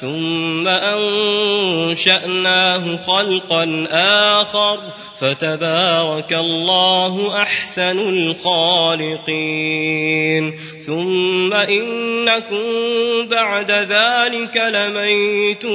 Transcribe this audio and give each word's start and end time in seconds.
ثم 0.00 0.68
أنشأناه 0.68 2.16
خلقا 2.96 3.86
آخر 4.40 4.80
فتبارك 5.20 6.32
الله 6.32 7.42
أحسن 7.42 7.98
الخالقين. 8.08 9.24
ثم 10.86 11.54
إنكم 11.54 12.64
بعد 13.30 13.70
ذلك 13.70 14.56
لميتون. 14.56 15.70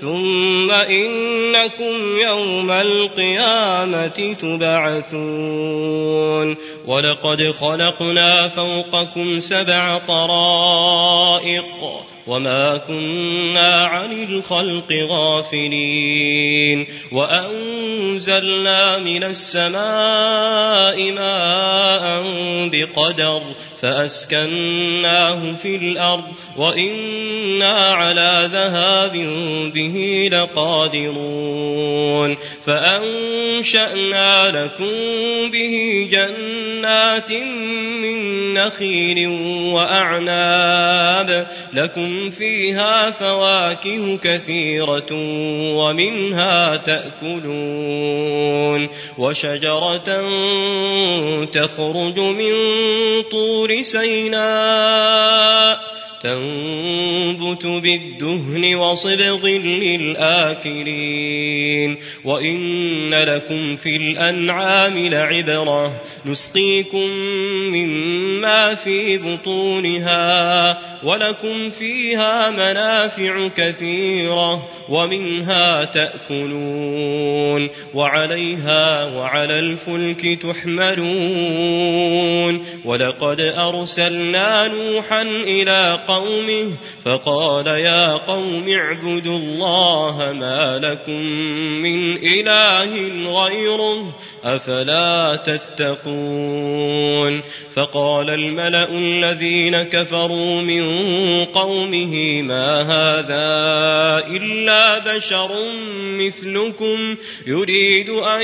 ثم 0.00 0.70
إنكم 0.70 2.18
يوم 2.22 2.70
القيامة 2.70 4.36
تبعثون. 4.40 6.56
ولقد 6.86 7.50
خلقنا 7.60 8.48
فوقكم 8.48 9.40
سبع 9.40 9.98
طرائق. 9.98 11.84
وما 12.28 12.76
كنا 12.76 13.84
عن 13.86 14.12
الخلق 14.12 14.92
غافلين 15.10 16.86
وأنزلنا 17.12 18.98
من 18.98 19.24
السماء 19.24 21.12
ماء 21.12 22.22
بقدر 22.72 23.42
فأسكناه 23.80 25.52
في 25.62 25.76
الأرض 25.76 26.24
وإنا 26.56 27.92
على 27.92 28.48
ذهاب 28.52 29.12
به 29.74 30.28
لقادرون 30.32 31.68
فأنشأنا 32.66 34.50
لكم 34.50 34.92
به 35.50 36.08
جنات 36.12 37.32
من 38.02 38.18
نخيل 38.54 39.28
وأعناب 39.72 41.46
لكم 41.72 42.17
فيها 42.30 43.10
فواكه 43.10 44.16
كثيرة 44.16 45.12
ومنها 45.74 46.76
تأكلون 46.76 48.48
وشجرة 49.18 50.22
تخرج 51.44 52.18
من 52.18 52.52
طور 53.30 53.82
سيناء 53.82 55.18
تنبت 56.22 57.66
بالدهن 57.66 58.74
وصبغ 58.74 59.46
للآكلين 60.48 61.18
وإن 62.24 63.14
لكم 63.14 63.76
في 63.76 63.96
الأنعام 63.96 64.98
لعبرة 64.98 66.00
نسقيكم 66.26 67.08
مما 67.72 68.74
في 68.74 69.18
بطونها 69.18 70.78
ولكم 71.04 71.70
فيها 71.70 72.50
منافع 72.50 73.48
كثيرة 73.48 74.68
ومنها 74.88 75.84
تأكلون 75.84 77.68
وعليها 77.94 79.06
وعلى 79.16 79.58
الفلك 79.58 80.42
تحملون 80.42 82.18
ولقد 82.84 83.40
أرسلنا 83.40 84.68
نوحا 84.68 85.22
إلى 85.22 86.00
قومه 86.08 86.76
فقال 87.04 87.66
يا 87.66 88.16
قوم 88.16 88.64
اعبدوا 88.68 89.38
الله 89.38 90.32
ما 90.32 90.78
لكم 90.78 91.22
من 91.82 92.16
إله 92.16 92.92
غيره 93.42 94.14
أفلا 94.44 95.36
تتقون 95.36 97.42
فقال 97.74 98.30
الملأ 98.30 98.88
الذين 98.90 99.82
كفروا 99.82 100.60
من 100.60 100.84
قومه 101.44 102.42
ما 102.42 102.82
هذا 102.82 103.48
إلا 104.36 104.98
بشر 104.98 105.50
مثلكم 106.18 107.16
يريد 107.46 108.10
أن 108.10 108.42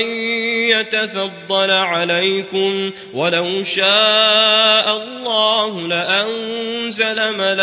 يتفضل 0.69 1.71
عليكم 1.71 2.91
ولو 3.13 3.63
شاء 3.63 4.97
الله 4.97 5.87
لأنزل 5.87 7.37
ملائكة 7.37 7.54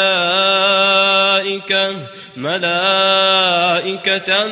ملائكة 2.36 4.47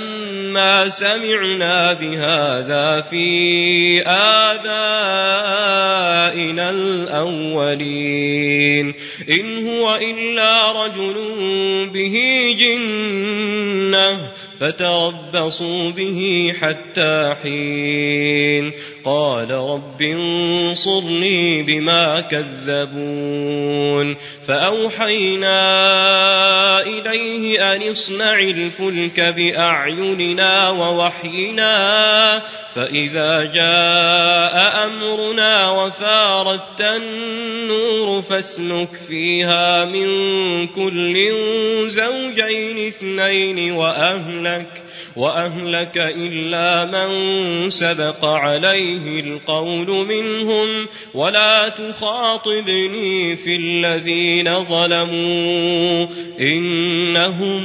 ما 0.53 0.89
سمعنا 0.89 1.93
بهذا 1.93 3.01
في 3.01 4.03
آبائنا 4.06 4.71
الأولين. 6.70 8.94
إن 9.31 9.69
هو 9.69 9.99
إلا 10.03 10.85
رجل 10.85 11.17
به 11.94 12.17
جنة 12.59 14.31
فتربصوا 14.61 15.91
به 15.91 16.53
حتى 16.61 17.35
حين. 17.43 18.73
قال 19.05 19.50
رب 19.50 20.02
انصرني 20.02 21.62
بما 21.62 22.20
كذبون 22.20 24.17
فأوحينا 24.47 25.61
إليه 26.82 27.75
أن 27.75 27.91
اصنع 27.91 28.38
الفلك 28.38 29.20
بأعيننا 29.20 30.70
ووحينا 30.70 32.43
فإذا 32.75 33.44
جاء 33.44 34.87
أمرنا 34.87 35.70
وفاردت 35.70 36.81
النور 36.81 38.23
فاسلك 38.23 38.88
فيها 39.08 39.85
من 39.85 40.06
كل 40.67 41.31
زوجين 41.87 42.88
اثنين 42.88 43.73
وأهلك 43.73 44.82
وأهلك 45.17 45.97
إلا 45.97 46.85
من 46.85 47.71
سبق 47.71 48.25
عليه 48.25 49.21
القول 49.21 50.07
منهم 50.07 50.87
ولا 51.15 51.69
تخاطبني 51.69 53.37
في 53.37 53.57
الذين 53.57 54.65
ظلموا 54.65 56.07
إنهم 56.41 57.61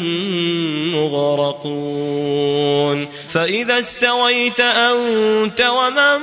مغرقون 0.96 3.08
فإذا 3.34 3.80
استويت 3.80 4.60
أنت 4.60 5.62
ومن 5.62 6.22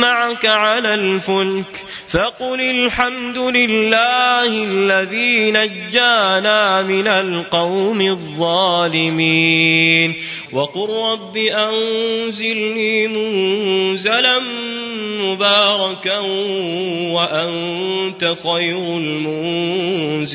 معك 0.00 0.46
على 0.46 0.94
الفلك 0.94 1.84
فقل 2.14 2.60
الحمد 2.60 3.38
لله 3.38 4.46
الذي 4.46 5.50
نجانا 5.50 6.82
من 6.82 7.08
القوم 7.08 8.00
الظالمين. 8.00 10.14
وقل 10.52 10.90
رب 10.90 11.36
أنزلني 11.36 13.08
منزلا 13.08 14.40
مباركا 15.20 16.18
وأنت 17.12 18.34
خير 18.44 18.96
المنزلين. 18.96 20.34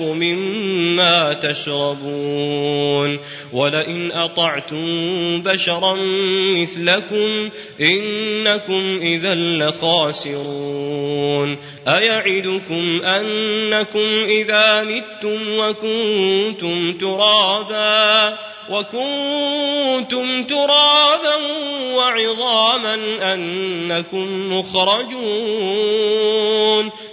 مما 0.00 1.32
تشربون 1.32 3.18
ولئن 3.52 4.12
أطعتم 4.12 4.86
بشرا 5.42 5.94
مثلكم 6.56 7.50
إنكم 7.80 9.00
إذا 9.02 9.34
لخاسرون 9.34 10.90
أيعدكم 11.88 13.02
أنكم 13.04 14.08
إذا 14.28 14.82
متم 14.82 15.58
وكنتم 15.58 16.92
ترابا 16.98 18.38
وكنتم 18.70 20.42
ترابا 20.42 21.36
وعظاما 21.94 22.94
أنكم 23.34 24.52
مخرجون 24.52 25.90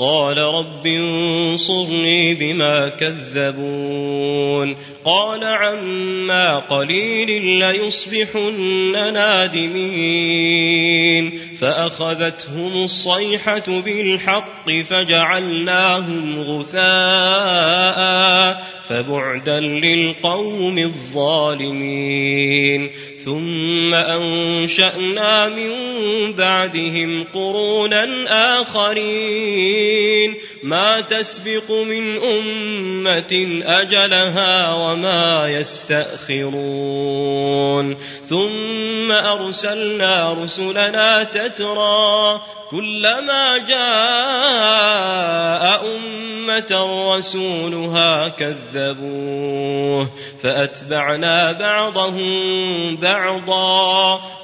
قال 0.00 0.38
رب 0.38 0.86
انصرني 0.86 2.34
بما 2.34 2.88
كذبون 2.88 4.76
قال 5.04 5.44
عما 5.44 6.58
قليل 6.58 7.42
ليصبحن 7.42 9.12
نادمين 9.12 10.60
فأخذتهم 11.60 12.84
الصيحة 12.84 13.80
بالحق 13.80 14.70
فجعلناهم 14.70 16.40
غثاء 16.40 18.00
فبعدا 18.88 19.60
للقوم 19.60 20.78
الظالمين 20.78 22.10
ثم 23.24 23.94
أنشأنا 23.94 25.48
من 25.48 25.70
بعدهم 26.32 27.24
قرونا 27.34 28.06
آخرين. 28.60 30.34
ما 30.62 31.00
تسبق 31.00 31.70
من 31.70 32.16
أمة 32.16 33.62
أجلها 33.64 34.74
وما 34.74 35.48
يستأخرون. 35.48 36.50
ثم 38.28 39.12
أرسلنا 39.12 40.32
رسلنا 40.32 41.22
تترى 41.22 42.40
كلما 42.70 43.58
جاء 43.58 44.90
أمة 45.96 46.88
رسولها 47.16 48.28
كذبوه. 48.28 50.10
فأتبعنا 50.42 51.52
بعضهم 51.52 52.30
بعضا 52.96 53.09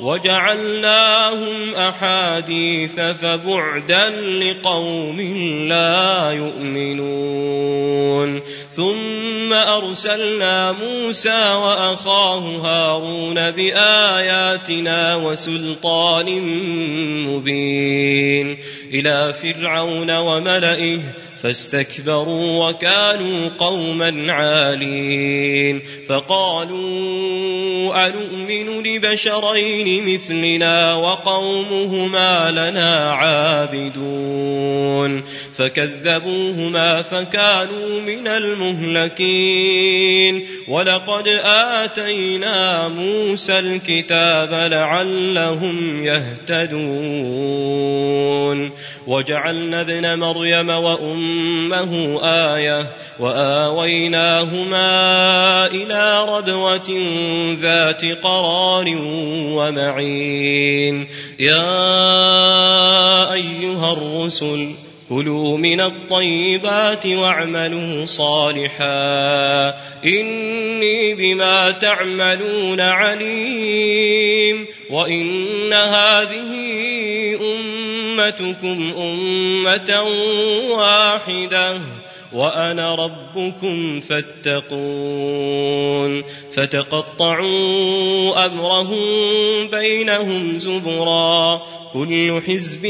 وجعلناهم 0.01 1.75
أحاديث 1.75 3.01
فبعدا 3.01 4.11
لقوم 4.11 5.21
لا 5.69 6.31
يؤمنون. 6.31 8.41
ثم 8.71 9.53
أرسلنا 9.53 10.73
موسى 10.73 11.55
وأخاه 11.55 12.39
هارون 12.39 13.51
بآياتنا 13.51 15.17
وسلطان 15.17 16.41
مبين. 17.27 18.59
إلى 18.95 19.33
فرعون 19.33 20.17
وملئه 20.17 20.99
فاستكبروا 21.43 22.69
وكانوا 22.69 23.49
قوما 23.59 24.33
عالين 24.33 25.83
فقالوا 26.09 27.27
أنؤمن 28.09 28.83
لبشرين 28.83 30.15
مثلنا 30.15 30.95
وقومهما 30.95 32.51
لنا 32.51 33.13
عابدون 33.13 34.37
فكذبوهما 35.57 37.03
فكانوا 37.03 38.01
من 38.01 38.29
المهلكين 38.29 39.77
ولقد 40.69 41.29
آتينا 41.45 42.89
موسى 42.89 43.59
الكتاب 43.59 44.71
لعلهم 44.73 46.05
يهتدون 46.05 47.77
وجعلنا 49.07 49.81
ابن 49.81 50.19
مريم 50.19 50.71
وأمه 50.71 52.21
آية 52.23 52.87
وآويناهما 53.21 54.87
إلى 55.67 56.27
ربوة 56.29 56.91
ذات 57.61 58.05
قرار 58.23 58.85
ومعين. 59.57 61.07
يا 61.39 61.73
أيها 63.33 63.93
الرسل 63.93 64.71
كلوا 65.09 65.59
من 65.59 65.81
الطيبات 65.81 67.07
واعملوا 67.07 68.05
صالحا. 68.05 69.75
إني 70.05 71.15
بما 71.15 71.71
تعملون 71.71 72.81
عليم. 72.81 74.67
وإن 74.91 75.73
هذه 75.73 76.57
أمتكم 78.21 78.95
أمة 78.99 80.03
واحدة 80.71 81.81
وأنا 82.33 82.95
ربكم 82.95 84.01
فاتقون. 84.01 84.77
فتقطعوا 86.57 88.47
أمرهم 88.47 88.99
بينهم 89.71 90.59
زبرا 90.59 91.63
كل 91.93 92.43
حزب 92.47 92.83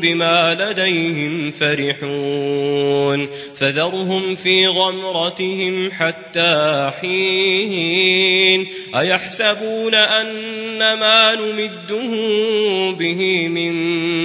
بما 0.00 0.54
لديهم 0.54 1.50
فرحون 1.50 3.28
فذرهم 3.56 4.36
في 4.36 4.66
غمرتهم 4.66 5.90
حتى 5.90 6.90
حين 7.00 8.66
أيحسبون 8.96 9.94
أن 9.94 10.78
ما 10.78 11.34
نمدهم 11.34 12.94
به 12.94 13.48
من 13.48 13.72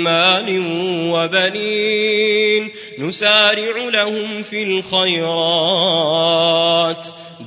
مال 0.04 0.64
وبنين 1.12 2.72
نسارع 3.00 3.90
لهم 3.90 4.44
في 4.44 4.64
الخيرات 4.64 5.88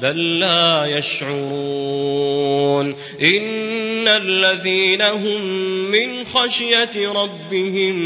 بل 0.03 0.39
لا 0.39 0.99
يشعرون. 0.99 2.95
إن 3.23 4.09
الذين 4.09 5.03
هم 5.03 5.43
من 5.91 6.25
خشية 6.25 6.91
ربهم 6.97 7.97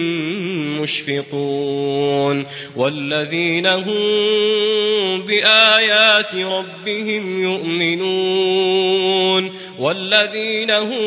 مشفقون. 0.82 2.46
والذين 2.76 3.66
هم 3.66 5.22
بآيات 5.22 6.34
ربهم 6.34 7.42
يؤمنون. 7.42 8.94
والذين 9.78 10.70
هم 10.70 11.00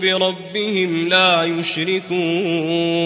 بربهم 0.00 1.08
لا 1.08 1.44
يشركون. 1.44 3.00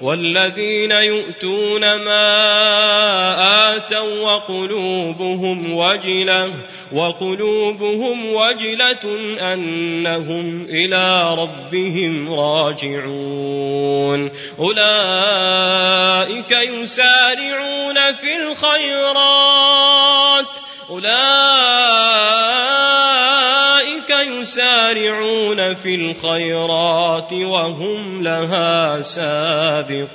والذين 0.00 0.90
يؤتون 0.90 1.80
ما 1.80 3.76
آتوا 3.76 4.20
وقلوبهم 4.20 5.72
وجلة 5.94 6.52
وقلوبهم 6.92 8.34
وجلة 8.34 9.04
أنهم 9.54 10.66
إلى 10.68 11.34
ربهم 11.34 12.32
راجعون. 12.32 14.30
أولئك 14.58 16.52
يسارعون 16.52 18.12
في 18.12 18.36
الخيرات. 18.36 19.64
أولئك 20.90 21.04
يسارعون 24.10 25.74
في 25.74 25.94
الخيرات 25.94 27.32
وهم 27.32 28.22
لها 28.22 29.02
سابقون. 29.02 30.14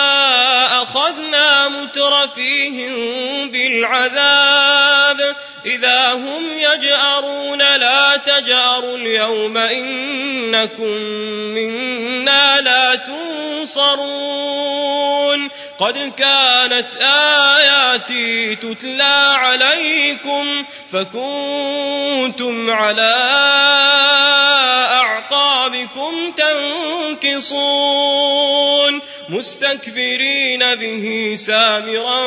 مترفيهم 2.01 2.95
بالعذاب. 3.51 5.35
إذا 5.65 6.13
هم 6.13 6.57
يجأرون 6.57 7.57
لا 7.59 8.17
تجأروا 8.17 8.97
اليوم 8.97 9.57
إنكم 9.57 10.97
منا 11.55 12.61
لا 12.61 12.95
تنصرون. 12.95 14.01
قد 15.79 16.13
كانت 16.17 16.97
آياتي 17.01 18.55
تتلى 18.55 19.33
عليكم 19.35 20.65
فكنتم 20.93 22.71
على 22.71 23.13
أعقابكم 25.61 26.13
تنكصون 27.21 29.01
مستكبرين 29.29 30.59
به 30.75 31.35
سامرا 31.35 32.23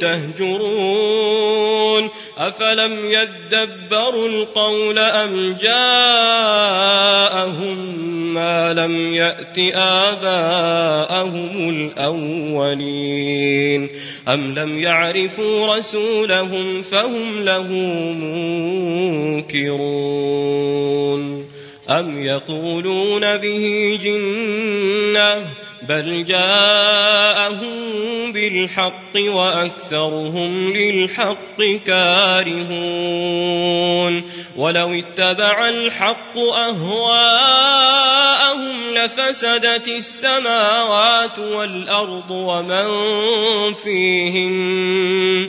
تهجرون 0.00 2.10
أفلم 2.38 3.10
يدبروا 3.10 4.28
القول 4.28 4.98
أم 4.98 5.56
جاءهم 5.62 6.98
ما 8.34 8.74
لم 8.74 9.14
يأت 9.14 9.58
آباءهم 9.74 11.70
الأولين 11.70 13.88
أم 14.28 14.54
لم 14.54 14.78
يعرفوا 14.78 15.76
رسولهم 15.76 16.82
فهم 16.82 17.44
له 17.44 17.68
منكرون 19.42 21.47
أم 21.90 22.22
يقولون 22.22 23.36
به 23.36 23.98
جنة 24.02 25.44
بل 25.88 26.24
جاءهم 26.24 27.78
بالحق 28.32 29.16
وأكثرهم 29.16 30.72
للحق 30.72 31.62
كارهون 31.86 32.78
ولو 34.56 34.94
اتبع 34.94 35.68
الحق 35.68 36.38
أهواءهم 36.38 37.78
لفسدت 38.94 39.88
السماوات 39.88 41.38
والأرض 41.38 42.30
ومن 42.30 42.88
فيهن 43.74 45.48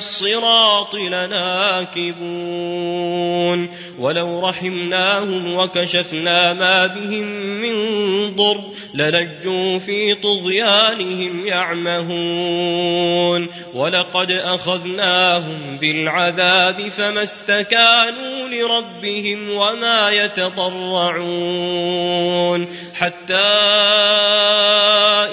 الصراط 0.00 0.94
لناكبون. 0.94 2.20
ولو 4.00 4.40
رحمناهم 4.40 5.54
وكشفنا 5.54 6.52
ما 6.52 6.86
بهم 6.86 7.24
من 7.60 7.76
ضر 8.36 8.60
للجوا 8.94 9.78
في 9.78 10.14
طغيانهم 10.14 11.46
يعمهون 11.46 13.48
ولقد 13.74 14.30
أخذناهم 14.30 15.78
بالعذاب 15.80 16.88
فما 16.88 17.22
استكانوا 17.22 18.48
لربهم 18.48 19.50
وما 19.50 20.10
يتضرعون 20.10 21.20
حتى 22.94 23.34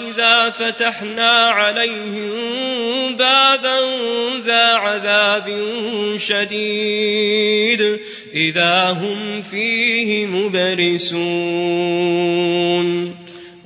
إذا 0.08 0.50
فتحنا 0.50 1.32
عليهم 1.32 2.30
بابا 3.16 3.80
ذا 4.46 4.74
عذاب 4.74 5.58
شديد 6.18 8.00
إذا 8.38 8.92
هم 8.92 9.42
فيه 9.42 10.26
مبرسون 10.26 11.68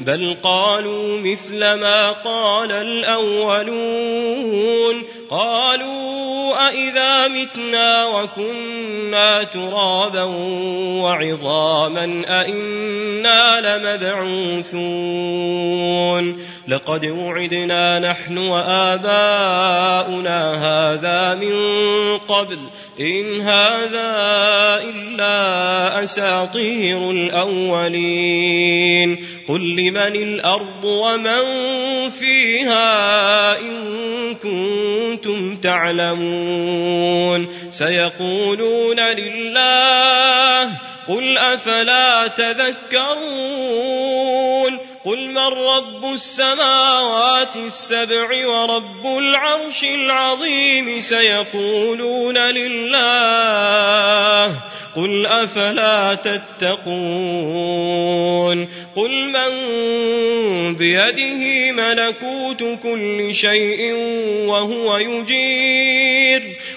بل 0.00 0.36
قالوا 0.42 1.18
مثل 1.18 1.58
ما 1.58 2.10
قال 2.10 2.72
الأولون 2.72 4.14
قالوا 5.30 6.73
أإذا 6.84 7.28
متنا 7.28 8.06
وكنا 8.06 9.42
ترابا 9.42 10.22
وعظاما 11.02 12.22
أإنا 12.26 13.60
لمبعوثون 13.60 14.74
لقد 16.68 17.06
وعدنا 17.06 17.98
نحن 17.98 18.38
وآباؤنا 18.38 19.74
هذا 20.54 21.34
من 21.34 21.54
قبل 22.18 22.58
إن 23.00 23.40
هذا 23.40 24.14
إلا 24.84 26.04
أساطير 26.04 27.10
الأولين 27.10 29.18
قل 29.48 29.76
لمن 29.76 30.16
الأرض 30.16 30.84
ومن 30.84 31.40
فيها 32.10 33.60
إن 33.60 34.04
كنتم 34.34 35.56
تعلمون 35.56 36.73
سيقولون 37.70 39.00
لله 39.00 40.70
قل 41.08 41.38
أفلا 41.38 42.26
تذكرون؟ 42.26 43.54
قل 45.04 45.26
من 45.28 45.38
رب 45.38 46.12
السماوات 46.14 47.56
السبع 47.56 48.46
ورب 48.46 49.06
العرش 49.18 49.84
العظيم؟ 49.84 51.00
سيقولون 51.00 52.38
لله 52.38 53.24
قل 54.96 55.26
أفلا 55.26 56.14
تتقون؟ 56.14 57.44
قل 58.96 59.10
من 59.10 59.50
بيده 60.76 61.72
ملكوت 61.72 62.64
كل 62.82 63.34
شيء 63.34 63.94
وهو 64.46 64.96
يجير. 64.96 66.42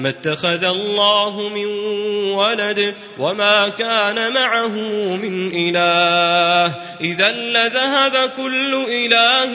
ما 0.00 0.08
اتخذ 0.08 0.64
الله 0.64 1.48
من 1.48 1.66
ولد 2.32 2.94
وما 3.18 3.68
كان 3.68 4.32
معه 4.32 4.68
من 5.16 5.52
إله. 5.54 6.74
إذا 7.00 7.32
لذهب 7.32 8.30
كل 8.36 8.74
إله 8.88 9.50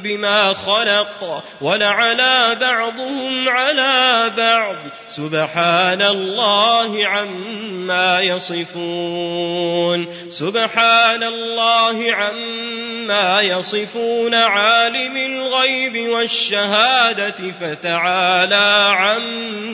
بما 0.00 0.54
خلق 0.54 1.42
ولعلى 1.60 2.56
بعضهم 2.60 3.48
على 3.48 4.30
بعض. 4.36 4.76
سبحان 5.08 6.02
الله 6.02 7.06
عما 7.06 8.20
يصفون. 8.20 10.06
سبحان 10.30 11.22
الله 11.22 12.12
عما 12.12 13.40
يصفون. 13.40 14.34
عالم 14.34 15.16
الغيب 15.16 16.08
والشهادة 16.08 17.52
فتعالى 17.60 18.88
عما 18.90 19.71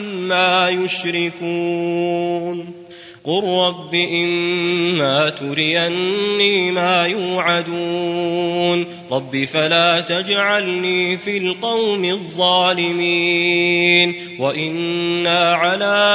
يشركون. 0.69 2.65
قل 3.23 3.43
رب 3.43 3.95
إما 3.95 5.29
تريني 5.29 6.71
ما 6.71 7.05
يوعدون. 7.05 8.85
رب 9.11 9.45
فلا 9.45 10.01
تجعلني 10.01 11.17
في 11.17 11.37
القوم 11.37 12.05
الظالمين. 12.05 14.15
وإنا 14.39 15.55
على 15.55 16.13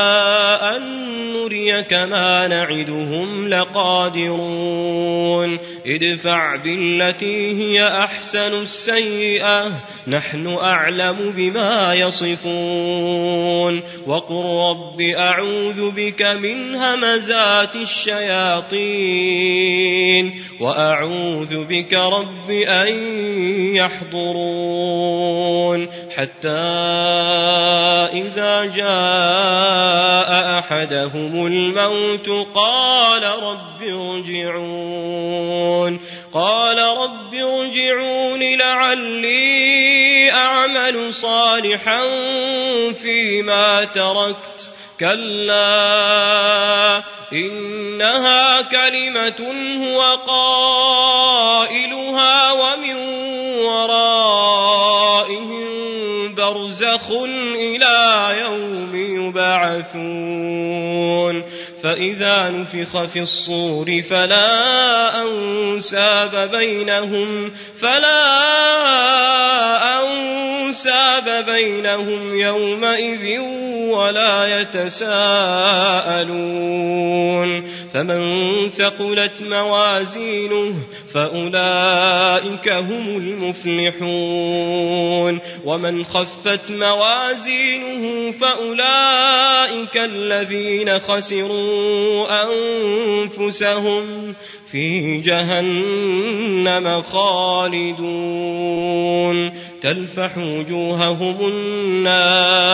أن 0.76 1.03
نريك 1.44 1.92
ما 1.92 2.48
نعدهم 2.48 3.48
لقادرون 3.48 5.04
ادفع 5.86 6.56
بالتي 6.56 7.62
هي 7.62 7.88
أحسن 7.88 8.62
السيئة 8.62 9.72
نحن 10.08 10.46
أعلم 10.46 11.32
بما 11.36 11.94
يصفون 11.94 13.82
وقل 14.06 14.44
رب 14.44 15.00
أعوذ 15.00 15.90
بك 15.90 16.22
من 16.22 16.74
همزات 16.74 17.76
الشياطين 17.76 18.84
وأعوذ 20.60 21.64
بك 21.64 21.94
رب 21.94 22.50
أن 22.50 22.88
يحضرون 23.76 25.24
حتى 26.16 26.48
إذا 28.12 28.64
جاء 28.64 30.58
أحدهم 30.58 31.33
الموت 31.34 32.28
قال 32.54 33.22
رب 33.22 33.82
ارجعون 33.82 36.00
قال 36.32 36.78
رب 36.78 37.34
ارجعون 37.34 38.42
لعلي 38.42 40.30
أعمل 40.30 41.14
صالحا 41.14 42.02
فيما 42.92 43.84
تركت 43.84 44.70
كلا 45.00 47.02
إنها 47.32 48.62
كلمة 48.62 49.52
هو 49.84 50.18
قائلها 50.26 51.32
ومن 52.52 52.96
ورائهم 53.64 55.73
برزخ 56.44 57.10
إلى 57.54 58.28
يوم 58.40 58.90
يبعثون 59.26 60.54
فإذا 61.82 62.50
نفخ 62.50 63.04
في 63.04 63.20
الصور 63.20 64.02
فلا 64.02 65.22
أنساب 65.22 66.50
بينهم 66.50 67.52
فلا 67.80 68.34
أنساب 70.00 71.44
بينهم 71.46 72.38
يومئذ 72.38 73.40
ولا 73.90 74.60
يتساءلون 74.60 75.44
فمن 77.94 78.68
ثقلت 78.68 79.42
موازينه 79.42 80.74
فأولئك 81.12 82.68
هم 82.68 83.16
المفلحون 83.16 84.60
ومن 85.64 86.04
خفت 86.04 86.70
موازينه 86.70 88.32
فأولئك 88.40 89.96
الذين 89.96 90.98
خسروا 90.98 92.26
أنفسهم 92.42 94.34
في 94.70 95.20
جهنم 95.20 97.02
خالدون 97.02 98.04
تلفح 99.80 100.38
وجوههم 100.38 101.36
النار 101.40 102.73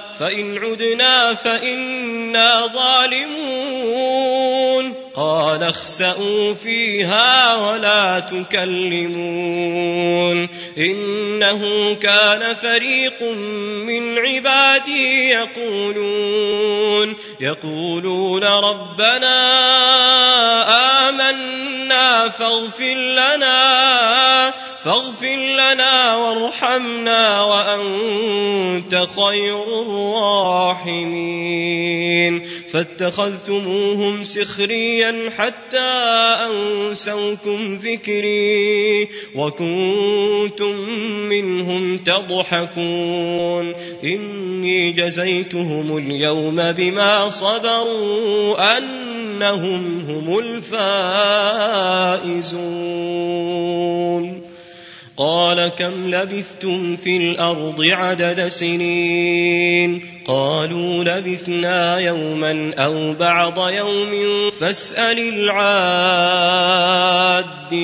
فإن 0.21 0.57
عدنا 0.57 1.35
فإنا 1.35 2.67
ظالمون. 2.67 4.31
قال 5.15 5.63
اخسأوا 5.63 6.53
فيها 6.53 7.55
ولا 7.55 8.19
تكلمون. 8.19 9.11
إنه 10.77 11.93
كان 11.93 12.55
فريق 12.55 13.23
من 13.85 14.19
عبادي 14.19 15.29
يقولون 15.29 17.15
يقولون 17.39 18.43
ربنا 18.43 19.39
آمنا 21.09 22.29
فاغفر 22.29 22.95
لنا. 22.95 24.70
فاغفر 24.83 25.35
لنا 25.35 26.15
وارحمنا 26.15 27.43
وأنت 27.43 29.07
خير 29.15 29.81
الراحمين. 29.81 32.41
فاتخذتموهم 32.73 34.23
سخريا 34.23 35.29
حتى 35.37 35.91
أنسوكم 36.49 37.75
ذكري 37.75 39.07
وكنتم 39.35 40.89
منهم 41.29 41.97
تضحكون. 41.97 43.73
إني 44.03 44.91
جزيتهم 44.91 45.97
اليوم 45.97 46.71
بما 46.71 47.29
صبروا 47.29 48.77
أنهم 48.77 50.05
هم 50.09 50.39
الفائزون. 50.39 50.91
قال 55.21 55.67
كم 55.67 56.09
لبثتم 56.09 56.95
في 56.95 57.17
الأرض 57.17 57.81
عدد 57.81 58.47
سنين 58.47 60.01
قالوا 60.25 61.03
لبثنا 61.03 61.99
يوما 61.99 62.73
أو 62.77 63.13
بعض 63.13 63.69
يوم 63.69 64.09
فاسأل 64.59 65.19
العادين 67.29 67.81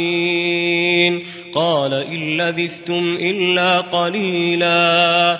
قال 1.54 1.94
إن 1.94 2.38
لبثتم 2.38 3.18
إلا 3.22 3.82
قليلا 3.82 5.40